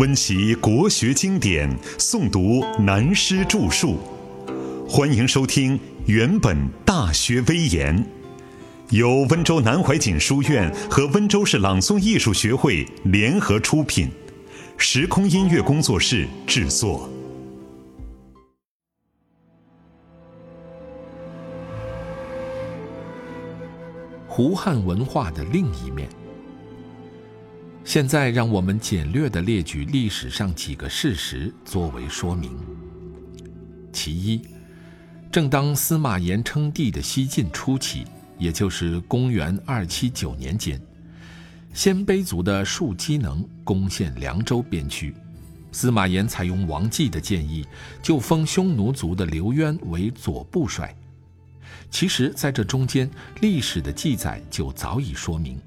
[0.00, 3.98] 温习国学经典，诵读南师著述。
[4.88, 6.56] 欢迎收听《原本
[6.86, 7.94] 大学威严》，
[8.96, 14.08] 由温州南怀瑾书院和温州市朗诵艺术学会联合出品，
[14.78, 17.06] 时空音乐工作室制作。
[24.26, 26.08] 胡汉文化的另一面。
[27.82, 32.56] 现在，让我们简略地列举历史上几个事实作为说明。
[33.92, 34.42] 其一，
[35.32, 38.04] 正当司马炎称帝的西晋初期，
[38.38, 40.80] 也就是公元二七九年间，
[41.72, 45.12] 鲜卑族的戍机能攻陷凉州边区，
[45.72, 47.66] 司马炎采用王继的建议，
[48.00, 50.94] 就封匈奴族的刘渊为左部帅。
[51.90, 55.58] 其实，在这中间，历史的记载就早已说明，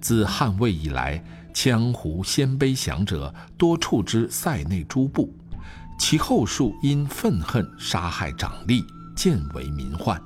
[0.00, 1.22] 自汉魏以来。
[1.52, 5.34] 羌胡鲜卑降者多处之塞内诸部，
[5.98, 10.20] 其后数因愤恨杀害长吏，渐为民患。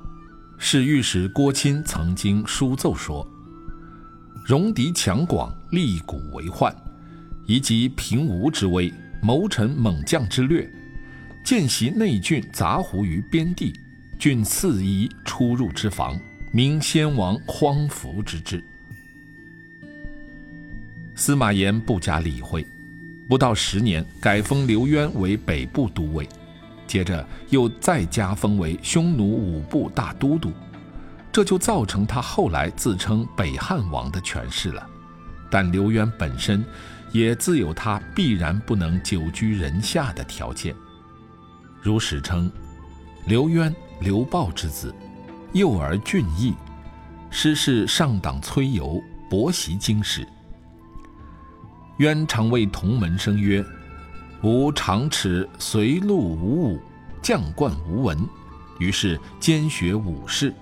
[0.57, 3.27] 是御史郭钦曾经书奏说
[4.47, 6.75] ：“戎狄强广，立古为患，
[7.45, 10.67] 以及平吴之威，谋臣猛将之略，
[11.45, 13.71] 见袭内郡杂胡于边地，
[14.17, 16.19] 郡次夷出入之防，
[16.51, 18.63] 明先王荒服之志。”
[21.17, 22.63] 司马炎不加理会，
[23.27, 26.29] 不到十年，改封刘渊为北部都尉，
[26.85, 30.53] 接着又再加封为匈奴五部大都督，
[31.31, 34.87] 这就造成他后来自称北汉王的权势了。
[35.49, 36.63] 但刘渊本身
[37.11, 40.75] 也自有他必然不能久居人下的条件，
[41.81, 42.49] 如史称：
[43.25, 44.93] 刘渊，刘豹之子，
[45.51, 46.53] 幼而俊逸，
[47.31, 50.23] 师事上党崔游，博习经史。
[51.97, 53.65] 渊常谓同门生曰
[54.43, 56.79] ：“吾长齿随禄无武，
[57.23, 58.17] 将冠无文。”
[58.79, 60.53] 于是兼学武士，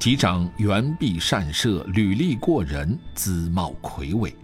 [0.00, 4.34] 及长圆臂善射，履历过人，姿貌魁伟。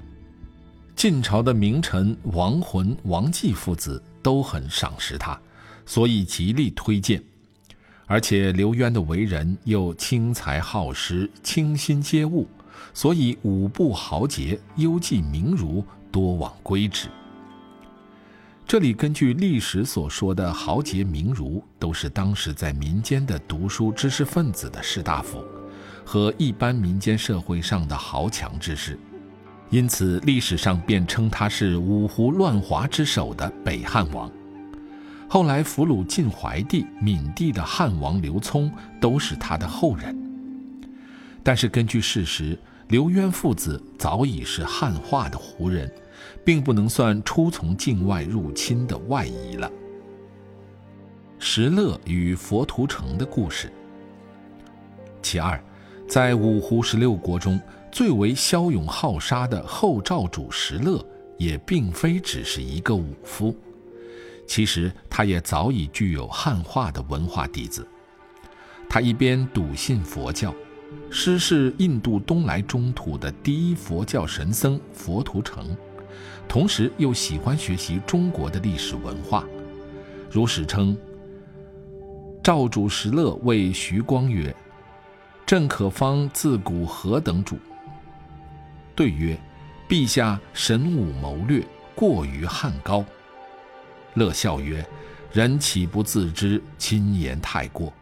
[0.95, 5.37] 晋朝的名臣王浑、王继父子都很赏识他，
[5.85, 7.21] 所以极力推荐。
[8.07, 12.47] 而且刘渊的为人又轻财好施，倾心接物，
[12.95, 15.85] 所以武部豪杰、幽寂名儒。
[16.13, 17.09] 多往归之。
[18.65, 25.45] 这里根据历史所说的豪杰名儒，都是当时在民间的读书知识分子的士大夫，
[26.05, 28.99] 和一般民间社会上的豪强之士，
[29.69, 34.31] 因此历史上便称他是五胡乱华之首的北汉王。
[35.29, 40.17] 后来俘虏晋怀帝、闵帝的汉王刘聪都是他的后人。
[41.43, 42.57] 但是根据事实，
[42.89, 45.91] 刘渊父子早已是汉化的胡人。
[46.45, 49.71] 并不能算出从境外入侵的外夷了。
[51.39, 53.73] 石勒与佛图澄的故事。
[55.21, 55.63] 其二，
[56.09, 57.61] 在五胡十六国中
[57.91, 61.05] 最为骁勇好杀的后赵主石勒，
[61.39, 63.55] 也并非只是一个武夫，
[64.47, 67.87] 其实他也早已具有汉化的文化底子。
[68.89, 70.55] 他一边笃信佛教，
[71.11, 75.77] 师是印度东来中土的第一佛教神僧佛图澄。
[76.49, 79.45] 同时又喜欢学习中国的历史文化，
[80.31, 80.97] 如史称：
[82.43, 84.55] 赵主石勒谓徐光曰
[85.47, 87.57] ：“朕可方自古何等主？”
[88.95, 89.39] 对曰
[89.89, 93.05] ：“陛下神武谋略，过于汉高。”
[94.15, 94.85] 乐笑曰
[95.33, 97.93] ：“人岂不自知亲言太过？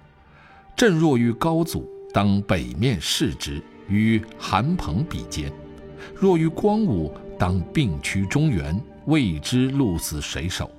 [0.76, 5.50] 朕若遇高祖，当北面视之，与韩彭比肩；
[6.16, 10.70] 若遇光武，”当并驱中原，未知鹿死谁手。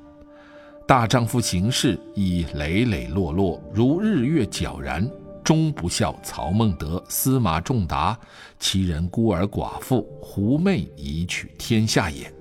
[0.87, 5.09] 大丈夫行事已磊磊落落，如日月皎然，
[5.43, 8.15] 终不孝曹孟德、司马仲达，
[8.59, 12.31] 其人孤儿寡妇，狐媚以取天下也。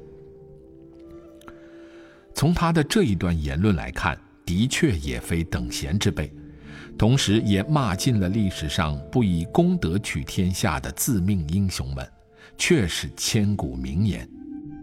[2.35, 6.31] 从他的这一段言论来看，的确也非等闲之辈，
[6.99, 12.07] 同时也骂尽了历史上不以功德取天下的自命英雄们。
[12.61, 14.29] 却是千古名言。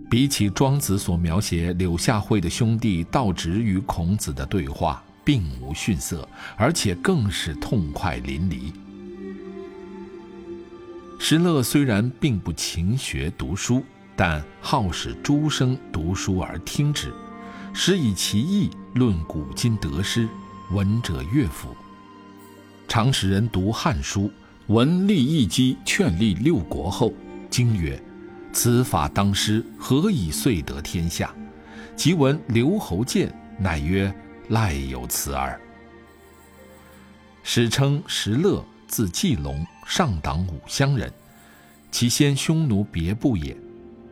[0.10, 6.28] 比起庄子所描写柳下惠的兄弟道直与孔子的对话，并无逊色，
[6.58, 8.74] 而且更是痛快淋漓。
[11.20, 13.84] 石勒虽然并不勤学读书，
[14.16, 17.14] 但好使诸生读书而听之，
[17.74, 20.28] 时以其意论古今得失，
[20.72, 21.76] 闻者乐府。
[22.88, 24.22] 常使人读《汉书》，
[24.68, 27.14] 闻立义基劝立六国后。
[27.50, 28.02] 经曰
[28.54, 31.34] ：“此法当施，何以遂得天下？
[31.96, 34.14] 即闻刘侯见，乃曰
[34.50, 35.60] ：“赖有此耳。”
[37.44, 41.12] 史称石勒，字季龙，上党武乡人，
[41.92, 43.58] 其先匈奴别部也。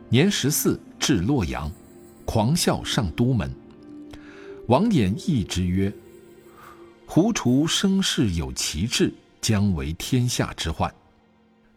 [0.08, 1.70] 年十四，至洛阳，
[2.24, 3.54] 狂笑上都门。
[4.68, 5.92] 王衍义之曰
[7.06, 10.92] ：“胡除生事有奇志，将为天下之患。”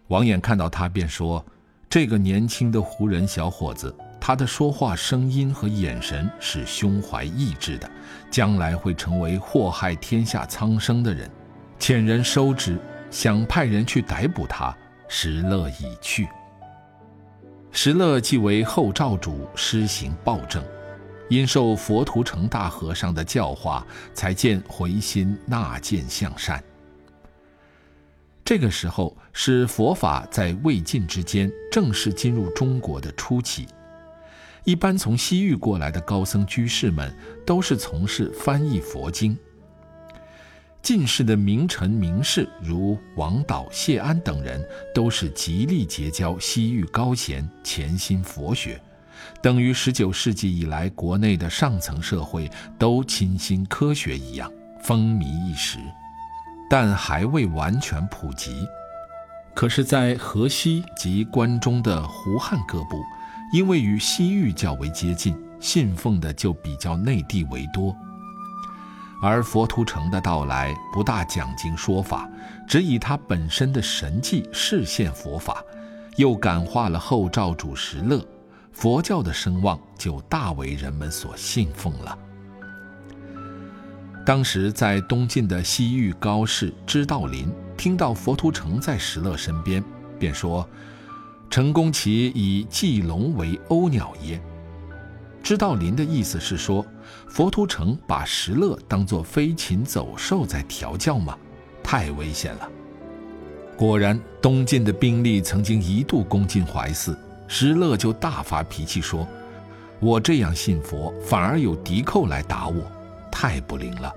[0.10, 1.44] 王衍看到他，便说
[1.90, 7.90] ：“这个年轻的胡人小伙子。”他的说话声音和眼神是胸怀意志的，
[8.30, 11.30] 将来会成为祸害天下苍生的人。
[11.80, 12.78] 遣人收之，
[13.10, 14.76] 想派人去逮捕他。
[15.08, 16.28] 石勒已去。
[17.72, 20.64] 石勒即为后赵主，施行暴政，
[21.30, 26.62] 因受佛图澄大和尚的教化，才见回心纳谏向善。
[28.50, 33.68] 这个时候是佛法在魏晋之间正式进入中国的初期。
[34.64, 37.16] 一般从西域过来的高僧居士们，
[37.46, 39.38] 都是从事翻译佛经。
[40.82, 48.82] 晋世的名臣名士，如王导、谢安等人，都是极力结交西域高贤，潜心佛学，
[49.44, 52.50] 等于十九世纪以来国内的上层社会
[52.80, 55.78] 都倾心科学一样，风靡一时，
[56.70, 58.68] 但还未完全普及。
[59.54, 63.02] 可是，在河西及关中的胡汉各部。
[63.52, 67.96] 因为与西域较为接近，信奉的就比较内地为多。
[69.24, 72.30] 而佛图澄的到来不大讲经说法，
[72.68, 75.64] 只以他本身的神迹示现佛法，
[76.18, 78.24] 又感化了后赵主石勒，
[78.72, 82.16] 佛教的声望就大为人们所信奉了。
[84.30, 89.84] 当时在东晋的西域高士知道林听到佛图澄在石勒身边，
[90.20, 90.70] 便说。
[91.50, 94.40] 陈公其以祭龙为鸥鸟耶？
[95.42, 96.86] 知道林的意思是说，
[97.28, 101.36] 佛图澄把石勒当作飞禽走兽在调教吗？
[101.82, 102.70] 太危险了。
[103.76, 107.18] 果然，东晋的兵力曾经一度攻进怀寺，
[107.48, 109.28] 石勒就大发脾气说
[110.00, 112.84] ：“我这样信佛，反而有敌寇来打我，
[113.32, 114.14] 太不灵了。”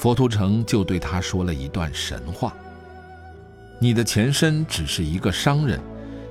[0.00, 2.56] 佛图澄就对他说了一段神话。
[3.78, 5.78] 你的前身只是一个商人，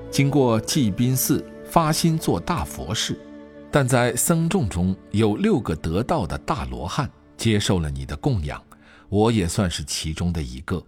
[0.09, 3.15] 经过济宾寺发心做大佛事，
[3.69, 7.07] 但在僧众中有六个得道的大罗汉
[7.37, 8.59] 接受了你的供养，
[9.07, 10.83] 我也算是其中的一个。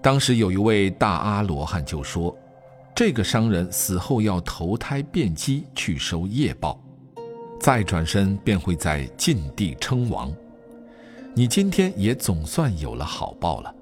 [0.00, 2.34] 当时有一位大阿罗汉就说
[2.96, 6.82] ：“这个商人死后要投胎变鸡去收业报，
[7.60, 10.32] 再转身便会在晋地称王。
[11.34, 13.74] 你今天也总算有了好报了。”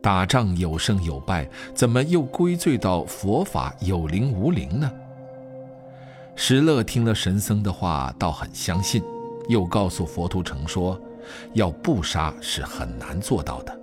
[0.00, 4.90] 打仗有胜有败，怎么又归罪到佛法有灵无灵呢？
[6.36, 9.02] 石勒听了神僧的话，倒很相信，
[9.48, 10.98] 又告诉佛图澄说
[11.54, 13.76] ：“要不杀是很难做到的。”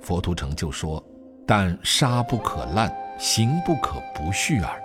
[0.00, 1.04] 佛图澄就说
[1.46, 4.82] ：“但杀不可滥，行不可不续耳。”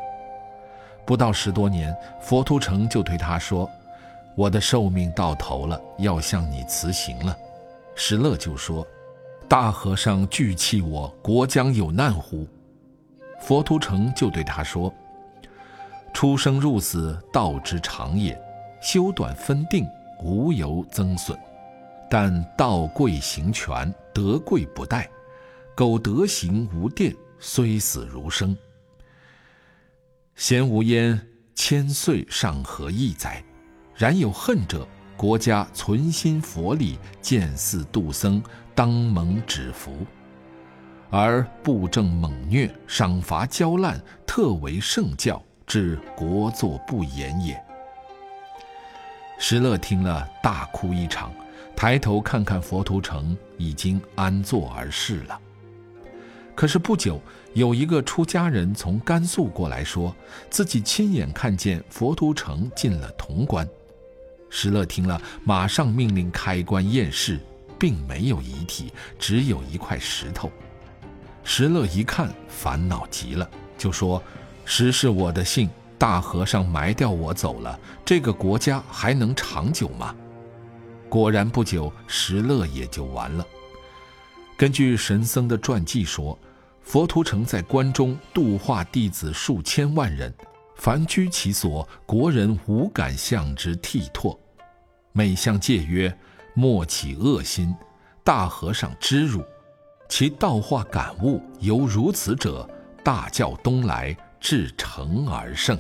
[1.08, 3.68] 不到十多年，佛图澄就对他说
[4.36, 7.36] ：“我的寿命到头了，要向你辞行了。”
[7.98, 8.88] 石勒就说。
[9.50, 12.46] 大和尚拒弃我，国将有难乎？
[13.40, 14.94] 佛图澄就对他说
[16.14, 18.36] ：“出生入死，道之常也；
[18.82, 19.88] 修短分定，
[20.22, 21.40] 无由增损。
[22.10, 25.08] 但道贵行全，德贵不殆。
[25.74, 28.54] 苟德行无奠，虽死如生。
[30.36, 31.18] 贤无焉，
[31.56, 33.42] 千岁尚何益哉？
[33.96, 34.86] 然有恨者。”
[35.18, 38.42] 国家存心佛力，见似度僧，
[38.76, 39.92] 当蒙止福；
[41.10, 47.60] 而布政猛虐，赏罚骄滥，特为圣教，致国祚不言也。
[49.40, 51.32] 石勒听了，大哭一场，
[51.76, 55.40] 抬头看看佛图澄，已经安坐而逝了。
[56.54, 57.20] 可是不久，
[57.56, 60.16] 有一个出家人从甘肃过来，说
[60.52, 63.68] 自己亲眼看见佛图澄进了潼关。
[64.50, 67.40] 石勒听了，马上命令开棺验尸，
[67.78, 70.52] 并没有遗体，只有一块石头。
[71.44, 74.22] 石勒一看，烦恼极了，就说
[74.66, 80.16] ：“石是我的姓，大和尚埋掉我走了，这个国家还能长久吗？”
[81.10, 83.46] 果然不久，石勒也就完了。
[84.58, 86.38] 根据神僧的传记说，
[86.84, 90.34] 佛图澄在关中度化弟子数千万人。
[90.78, 94.40] 凡居其所，国人无敢向之剃拓。
[95.12, 96.16] 每相戒曰
[96.54, 97.76] ：“莫起恶心。”
[98.24, 99.42] 大和尚知汝，
[100.10, 102.70] 其道化感悟犹如此者，
[103.04, 105.78] 大教东来至诚而胜。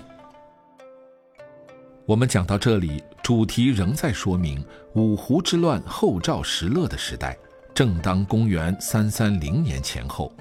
[2.06, 7.38] 我们讲到这里，主题仍在说明五胡之乱后赵石勒的时代，
[7.76, 10.32] 正当公元三三零年前后，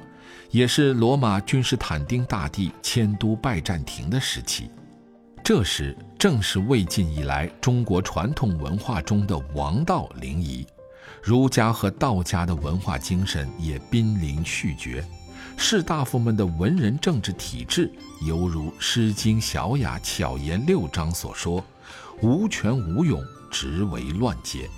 [0.51, 4.71] 也是罗马君士坦丁大帝迁都拜占庭的时期。
[5.45, 10.67] 这时正是魏晋以来中国传统文化中的王道临沂，
[11.23, 15.07] 儒家和道家的文化精神也濒临续绝。
[15.57, 17.91] 士大夫们的文人政治体制，
[18.27, 21.65] 犹如《诗经·小雅·巧言六章》所说
[22.21, 24.69] ：“无权无勇，直为乱阶。”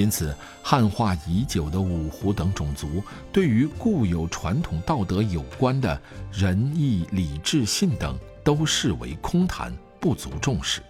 [0.00, 6.00] 因此，汉化已久的五胡等种族，对于固有传统道德有关的
[6.32, 10.82] 仁义礼智信等，都视为空谈，不足重视。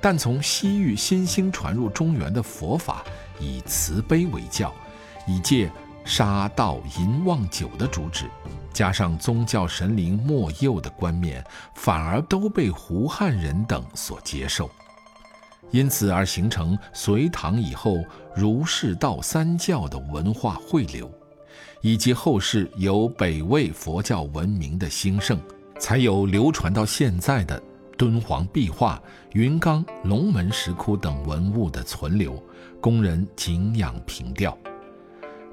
[0.00, 3.04] 但从西域新兴传入中原的佛法，
[3.38, 4.74] 以慈悲为教，
[5.26, 5.70] 以戒。
[6.06, 8.26] 杀盗淫妄酒的主旨，
[8.74, 11.42] 加上宗教神灵莫佑的冠冕，
[11.74, 14.70] 反而都被胡汉人等所接受，
[15.74, 21.10] 因此而形成隋唐以后儒释道三教的文化汇流，
[21.80, 25.36] 以及后世由北魏佛教文明的兴盛，
[25.80, 27.60] 才有流传到现在的
[27.98, 29.02] 敦煌壁画、
[29.32, 32.40] 云冈龙门石窟等文物的存留，
[32.80, 34.56] 供人敬仰凭吊。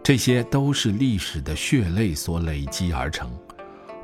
[0.03, 3.27] 这些都是历史的血泪所累积而成，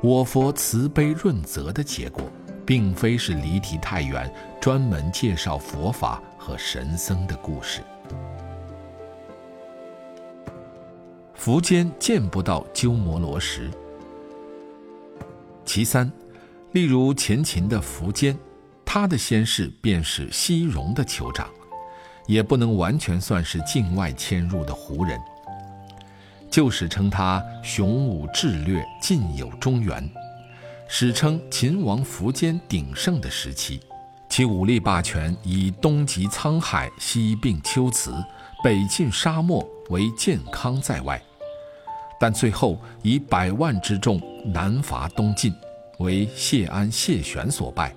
[0.02, 2.24] 我佛慈悲润泽的结果，
[2.68, 7.80] 并非是离题太远，专门介绍佛法和神僧的故事。
[11.34, 13.70] 苻坚见不到鸠摩罗什。
[15.64, 16.12] 其三，
[16.72, 18.36] 例如前秦的苻坚，
[18.84, 21.48] 他的先世便是西戎的酋长，
[22.26, 25.18] 也不能完全算是境外迁入的胡人。
[26.50, 30.06] 旧史称他雄武智略，尽有中原。
[30.90, 33.78] 史称秦王苻坚鼎盛的时期，
[34.30, 38.10] 其武力霸权以东极沧海，西并龟兹，
[38.64, 41.22] 北进沙漠为健康在外。
[42.18, 45.54] 但最后以百万之众南伐东晋，
[45.98, 47.94] 为谢安、谢玄所败，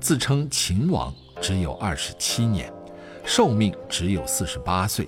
[0.00, 2.72] 自称秦王，只有二十七年，
[3.22, 5.06] 寿命只有四十八岁。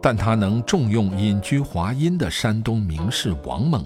[0.00, 3.84] 但他能重用隐居华阴的山东名士王猛，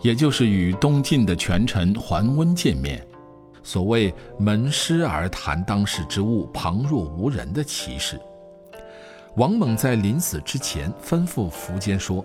[0.00, 3.04] 也就是与东晋的权臣桓温见面。
[3.62, 8.20] 所谓“门师而谈当世之物，旁若无人”的奇事。
[9.36, 12.24] 王猛在临死之前吩咐苻坚说：“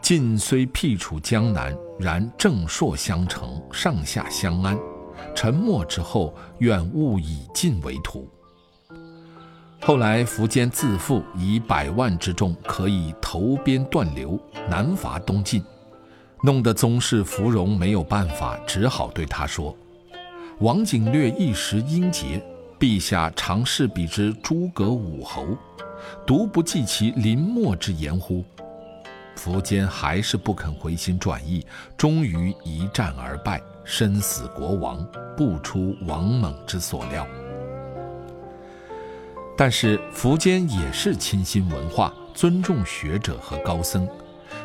[0.00, 4.78] 晋虽辟处江南，然正朔相承，上下相安。
[5.34, 8.28] 沉默之后，愿勿以晋为图。”
[9.82, 15.62] 后来，苻坚自负以百万之众可以投鞭断流，南伐东晋，
[16.42, 19.76] 弄得宗室芙蓉没有办法，只好对他说
[20.60, 22.40] ：“王景略一时英杰，
[22.78, 25.46] 陛下常视比之诸葛武侯，
[26.26, 28.44] 独不记其临末之言乎？”
[29.36, 31.64] 苻坚还是不肯回心转意，
[31.96, 37.26] 终于一战而败，身死国亡，不出王猛之所料。
[39.58, 44.08] 但是苻坚也是倾心文化，尊重学者和高僧，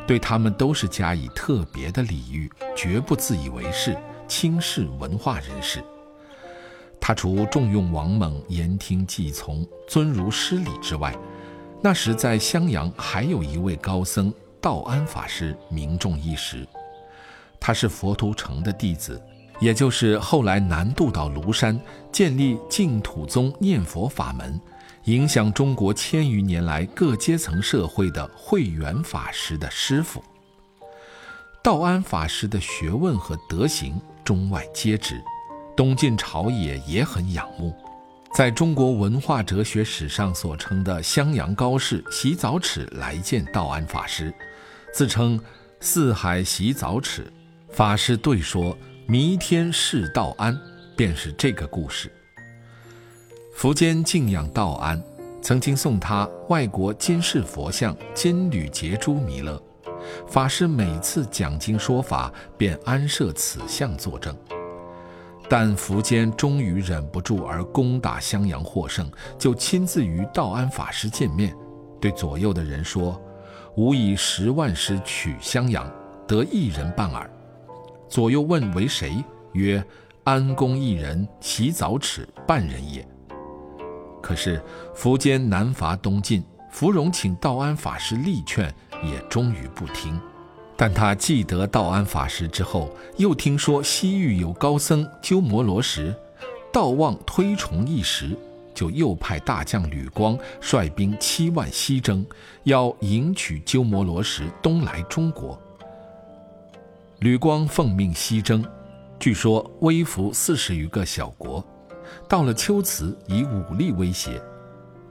[0.08, 3.98] 对他们都是加以特别的礼遇，绝不自以为是，
[4.28, 5.84] 轻视文化人士。
[7.00, 11.16] 他除重用王猛，言听计从，尊如师礼之外，
[11.82, 16.68] 那时在襄阳还有一位高僧道安法师，名重一时。
[17.60, 19.20] 他是佛图澄的弟子，
[19.60, 21.80] 也就是后来南渡到庐山，
[22.12, 24.62] 建立净土宗念佛法门。
[25.06, 30.24] 影响中国千余年来各阶层社会的慧远法师的师傅，
[31.64, 35.20] 道安法师的学问和德行中外皆知，
[35.76, 37.76] 东晋朝野也很仰慕。
[38.36, 44.32] 在中国文化哲学史上所称的襄阳高士洗澡尺来见道安法师，
[44.94, 45.38] 自称
[45.80, 47.26] 四海洗澡尺，
[47.72, 48.78] 法师对说
[49.08, 50.56] ：“弥天是道安”，
[50.96, 52.10] 便是这个故事。
[53.56, 55.02] 苻坚敬仰道安，
[55.42, 59.62] 曾经送他外国金饰佛像、金缕结珠弥勒。
[60.28, 64.36] 法师每次讲经说法，便安设此像作证。
[65.48, 71.56] 但苻坚终于忍不住而攻打襄阳获胜，就亲自与道安法师见面，
[72.00, 73.22] 对左右的人说
[73.76, 75.92] ：“吾以十万师取襄阳，
[76.26, 77.30] 得一人半耳。”
[78.10, 79.24] 左右问为谁？
[79.54, 79.86] 曰
[80.24, 83.08] ：“安公一人，洗澡尺半人也。”
[84.32, 84.64] 可是
[84.96, 88.74] 苻坚南伐东晋，芙蓉请道安法师力劝，
[89.04, 90.18] 也终于不听。
[90.78, 96.16] 但他记得道安法师之后，又听说西域有高僧鸠摩罗什，
[96.72, 98.30] 道望推崇一时，
[98.74, 102.26] 就又派大将吕光率兵七万西征，
[102.64, 105.60] 要迎娶鸠摩罗什东来中国。
[107.20, 108.66] 吕光奉命西征，
[109.20, 111.62] 据说威服四十余个小国，
[112.28, 114.42] 到了龟兹以武力威胁，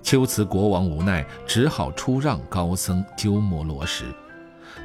[0.02, 4.04] 龟兹国王无奈，只好出让高僧鸠摩罗什。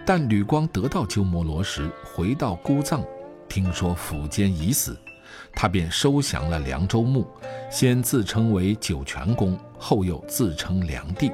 [0.05, 3.05] 但吕光得到鸠摩罗什，回到姑臧，
[3.47, 4.97] 听说苻坚已死，
[5.53, 7.25] 他便收降了凉州牧，
[7.71, 11.31] 先自称为酒泉公，后又自称凉帝。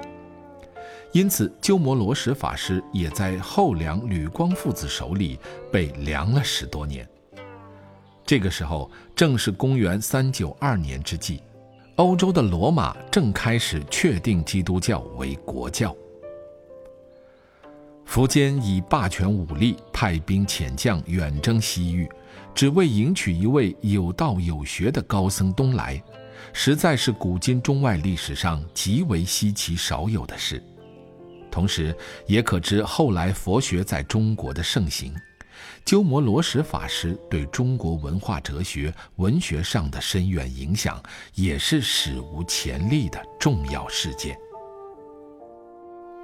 [1.14, 5.38] 因此，鸠摩罗什法师也在后梁吕光父子手里
[5.72, 7.08] 被凉了十多年。
[8.32, 11.44] 这个时候正是公元三九二年之际，
[11.98, 15.94] 欧洲的罗马正开始确定基督教为国教。
[18.08, 22.10] 苻坚以霸权武力派兵遣将远征西域，
[22.56, 26.02] 只为迎娶一位有道有学的高僧东来，
[26.54, 30.64] 实在是古今中外历史上极为稀奇少有的事。
[31.52, 31.94] 同时，
[32.28, 35.14] 也可知后来佛学在中国的盛行，
[35.86, 41.02] 鸠摩罗什法师对中国文化、哲学、文学上的深远影响，
[41.36, 44.38] 也是史无前例的重要事件。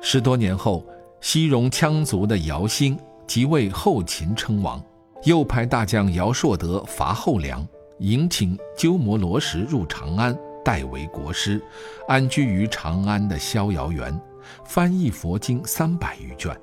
[0.02, 0.86] 十多年后，
[1.20, 4.82] 西戎羌族的姚兴即位后秦称王，
[5.24, 7.68] 又派大将姚硕德伐后梁，
[8.00, 11.62] 迎请鸠摩罗什入长安，代为国师，
[12.08, 14.18] 安居于长安的逍遥园。
[14.64, 16.58] 翻译佛经三百余卷，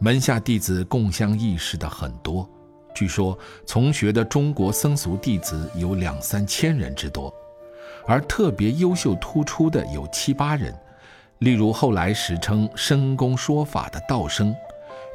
[0.00, 2.48] 门下弟子共襄义士的很多，
[2.94, 3.36] 据说
[3.66, 7.34] 从学的中国僧俗弟子有两三千人之多，
[8.06, 10.72] 而特别优秀突出的有七八人，
[11.40, 14.54] 例如后来史称深公说法的道生，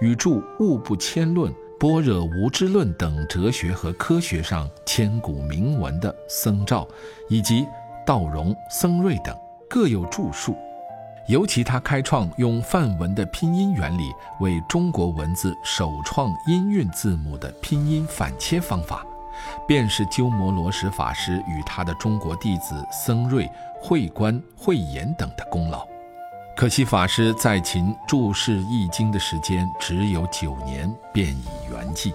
[0.02, 1.50] 与著《物不迁论》
[1.80, 6.86] 《般若无知论》等哲学和科学上千古名闻的僧肇，
[7.30, 7.66] 以及
[8.06, 9.34] 道融、僧瑞等，
[9.70, 10.58] 各有著述。
[11.28, 19.06] 尤其他开创用梵文的拼音原理为中国文字首创音韵字母的拼音反切方法，
[19.66, 23.50] 便是鸠摩罗什法师与他的中国弟子僧瑞、
[23.82, 25.88] 慧观、慧眼等的功劳。
[26.58, 32.14] 可惜法师在秦注释易经的时间只有九年，便已圆寂。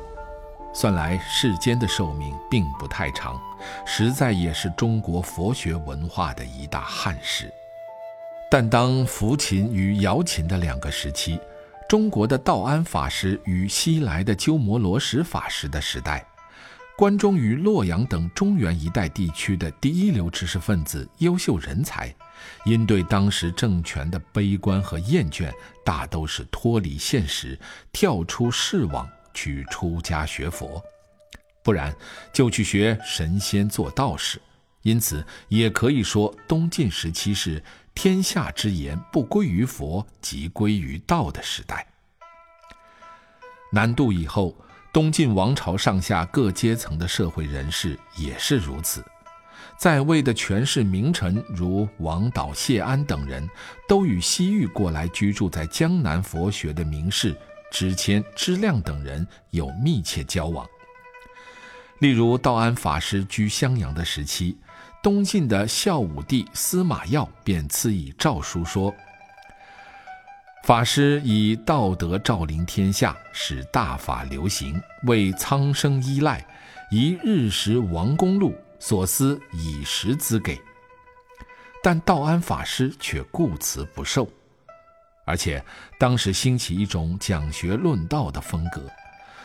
[0.75, 3.41] 算来世间的寿命并不太长，
[3.87, 7.51] 实在也是中国佛学文化的一大憾事。
[8.51, 11.39] 但当扶秦与瑶秦的两个时期，
[11.87, 16.27] 中国的道安法师与西来的鸠摩罗什法师的时代，
[16.97, 22.15] 关中与洛阳等中原一带地区的第一流知识分子、优秀人才，
[22.65, 25.53] 因对当时政权的悲观和厌倦，
[25.85, 27.59] 大都是脱离现实，
[27.93, 30.83] 跳出世网去出家学佛，
[31.63, 31.95] 不然
[32.33, 34.41] 就去学神仙做道士。
[34.83, 37.63] 因此，也可以说东晋时期是。
[38.01, 41.85] 天下之言不归于佛，即归于道的时代。
[43.73, 44.55] 南渡以后，
[44.93, 49.05] 东晋王朝上下各阶层的社会人士也是如此。
[49.77, 53.51] 在位的权势名臣如王导、谢安等人，
[53.89, 57.37] 都与西域过来居住在江南佛学的名士
[57.73, 60.65] 知谦、知亮等人有密切交往。
[61.99, 64.57] 例如，道安法师居襄阳的时期。
[65.09, 68.95] 东晋的孝武帝司马曜便赐以诏书说
[70.65, 76.47] ：“法师以道德照临天下，使大法流行，为苍生依赖，
[76.91, 80.61] 一日食王公禄，所思以食资给。”
[81.83, 84.31] 但道安法师却固辞不受，
[85.25, 85.65] 而且
[85.99, 88.83] 当时兴起一种讲学论道的风格。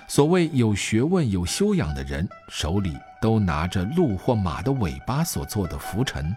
[0.08, 6.36] 所谓有学问、有修养的人，手里都拿着鹿或马的尾巴所做的拂尘，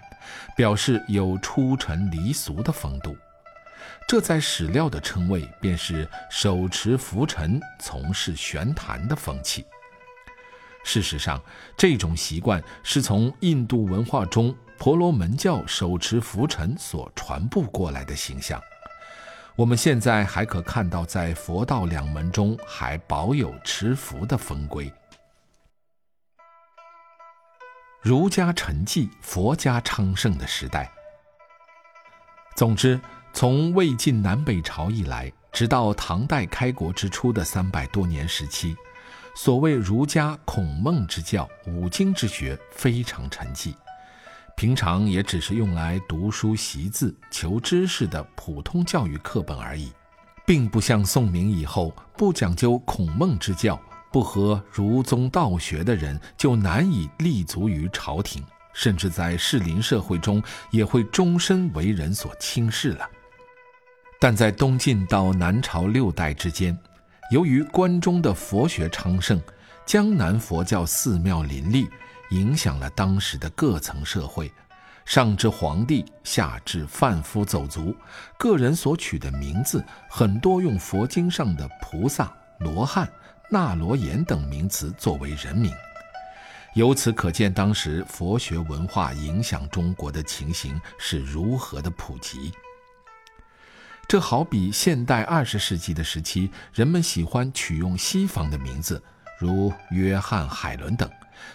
[0.56, 3.16] 表示有出尘离俗的风度。
[4.08, 9.64] 这在史料的称谓便是手持拂尘、从事玄谈的风气。
[10.84, 11.42] 事实上，
[11.76, 18.62] 这种习惯是从印度文化中婆罗门教手持拂尘所传播过来的形象。
[19.56, 24.92] 我们现在还可看到，在佛道两门中还保有持符的风规。
[28.02, 30.92] 儒家沉寂，佛家昌盛的时代。
[32.54, 33.00] 总之，
[33.32, 38.76] 从魏晋南北朝以来，直到唐代开国之初的三百多年时期，
[39.34, 43.74] 所谓儒家孔孟之教、五经之学非常沉寂。
[44.56, 49.92] 平常也只是用来读书习字、求知识的普通教育课本而已，
[50.46, 53.78] 并不像宋明以后不讲究孔孟之教，
[54.10, 58.42] 不合儒宗道学的人就难以立足于朝廷，
[58.72, 63.06] 甚至在士林社会中也会终身为人所轻视了。
[64.18, 66.74] 但在东晋到南朝六代之间，
[67.30, 69.38] 由于关中的佛学昌盛，
[69.84, 71.86] 江南佛教寺庙林立，
[72.30, 74.52] 影响了当时的各层社会，
[75.04, 77.94] 上至皇帝，下至贩夫走卒，
[78.38, 83.08] 个人所取的名字很多用佛经上的菩萨、罗汉。
[83.48, 85.72] 那罗延等名词作为人名，
[86.74, 92.50] 由此可见当时佛学文化影响中国的情形是如何的普及。
[94.08, 99.00] 这好比现代二十世纪的时期，人们喜欢取用西方的名字，
[99.38, 101.08] 如约翰·海伦等，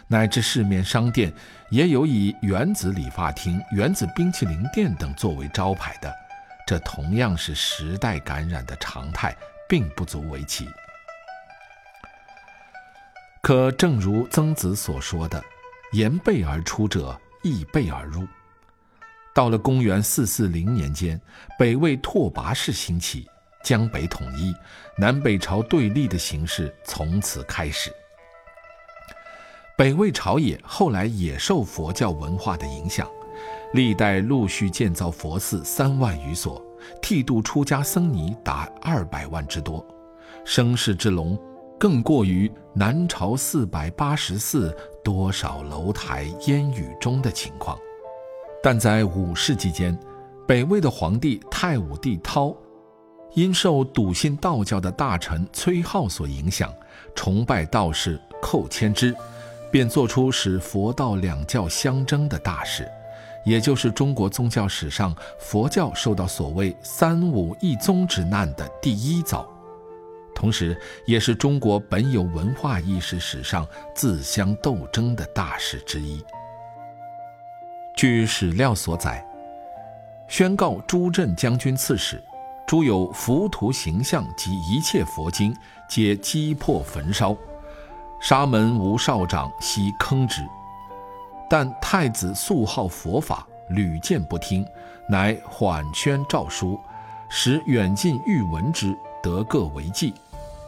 [0.08, 1.34] 乃至市面商店
[1.70, 6.14] 也有以原子理发厅、原子冰淇淋店等作为招牌的，
[6.66, 9.36] 这同样是时代感染的常态，
[9.68, 10.68] 并不足为奇。
[13.42, 15.44] 可正如曾子所说的
[15.94, 18.28] ：“言备而出者，亦备而入。”
[19.34, 21.20] 到了公元四四零年间，
[21.58, 23.28] 北魏拓跋氏兴起，
[23.64, 24.54] 江北统一，
[24.98, 27.92] 南北朝对立的形势从此开始。
[29.82, 33.10] 北魏朝野后来也受佛教文化的影响，
[33.74, 36.64] 历代陆续建造佛寺三万余所，
[37.02, 39.84] 剃度出家僧尼达二百万之多，
[40.46, 41.36] 声势之隆。
[41.80, 44.72] 更过于南朝四百八十寺
[45.04, 47.76] 多少楼台烟雨中的情况，
[48.62, 49.98] 但在五世纪间，
[50.48, 52.56] 北魏的皇帝太武帝涛，
[53.34, 56.72] 因受笃信道教的大臣崔浩所影响，
[57.16, 59.12] 崇拜道士寇谦之，
[59.72, 62.92] 便做出使佛道两教相争的大事，
[63.46, 69.50] 也就是中国宗教史上佛教受到所谓三武一宗之难的第一遭。
[70.36, 76.24] 同时，也是中国本有文化意识史上自相斗争的大事之一。
[77.96, 79.24] 据史料所载，
[80.28, 82.24] 宣告朱镇将军刺史，
[82.66, 85.56] 诸有浮屠形象及一切佛经，
[85.88, 87.38] 皆击破焚烧。
[88.22, 90.48] 沙门吴少长悉坑之，
[91.50, 94.64] 但太子素好佛法，屡见不听，
[95.10, 96.80] 乃缓宣诏书，
[97.30, 100.14] 使远近欲闻之，得各为记。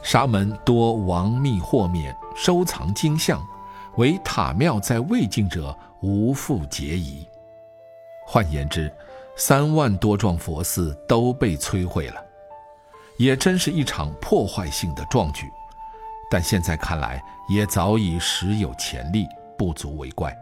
[0.02, 3.40] 沙门多亡密豁免，收藏经像，
[3.98, 7.24] 唯塔庙在未尽者，无复结疑。
[8.26, 8.92] 换言之，
[9.36, 12.20] 三万多幢佛寺都被摧毁了，
[13.20, 15.46] 也真是一场破坏性的壮举。
[16.34, 20.36] 但现在看来，也早已实有潜力，不足为怪。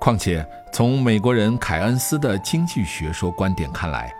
[0.00, 4.12] 况且，从美国人凯恩斯的经济学说观点看来，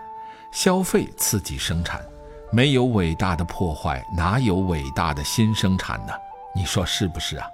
[0.49, 2.01] 消费刺激生产。
[2.53, 6.13] 没有伟大的破坏，哪有伟大的新生产呢？
[6.55, 7.45] 你说是不是啊？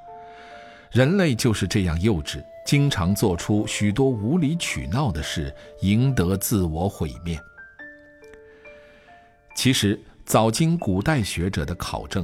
[0.91, 7.39] 人类就是这样幼稚，经常做出许多无理取闹的事，赢得自我毁灭。
[9.56, 12.24] 其实，早经古代学者的考证，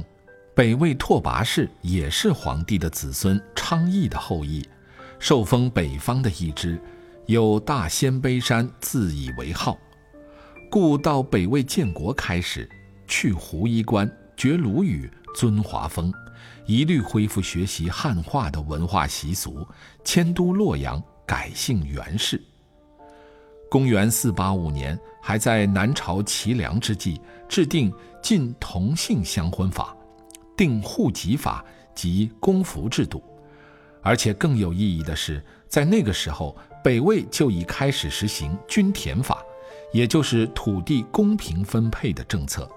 [0.54, 4.66] 北魏拓跋氏也是皇帝的子孙昌邑的后裔，
[5.18, 6.78] 受封北方的一支，
[7.26, 9.78] 有大鲜卑山自以为号。
[10.68, 12.68] 故到北魏建国开始，
[13.06, 16.12] 去胡衣冠，绝鲁语，尊华风，
[16.66, 19.66] 一律恢复学习汉化的文化习俗，
[20.04, 22.42] 迁都洛阳，改姓袁氏。
[23.70, 29.96] 公元四八五年，还在南朝齐梁之际，制定禁同姓相婚法，
[30.60, 33.22] 定户籍法及公服制度。
[34.02, 39.42] 而且更有意义的是，在那个时候，北魏就已开始实行均田法。
[39.92, 42.70] 也就是土地公平分配的政策，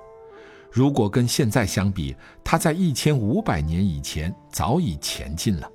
[0.71, 5.71] 如果跟现在相比，它在一千五百年以前早已前进了。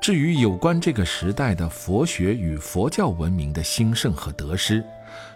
[0.00, 4.84] 至于有关这个时代的佛学与佛教文明的兴盛和得失，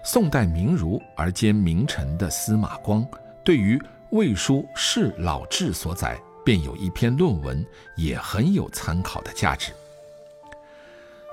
[0.05, 3.05] 宋代名儒而兼名臣的司马光
[3.45, 3.77] 对于
[4.15, 9.73] 《魏书·释老志》所载，便有一篇论文，也很有参考的价值。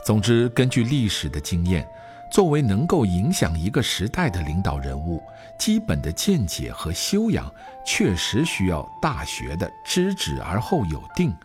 [0.04, 1.88] 总之，根据历史的经验。
[2.32, 5.22] 作为能够影响一个时代的领导人物，
[5.60, 7.54] 基本的见解和修养，
[7.86, 11.36] 确实需要大学的知止而后有定，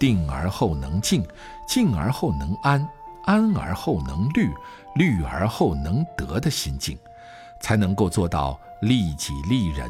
[0.00, 1.24] 定而后能静，
[1.64, 2.86] 静而后能安，
[3.24, 4.50] 安而后能虑，
[4.96, 6.98] 虑而后能得的心境，
[7.60, 9.88] 才能够做到利己利人，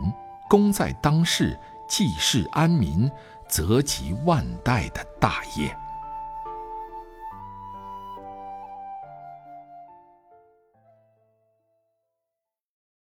[0.53, 3.11] 功在当世，济世安民，
[3.49, 5.75] 泽及万代的大业。